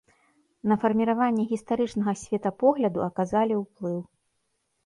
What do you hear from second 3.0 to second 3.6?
аказалі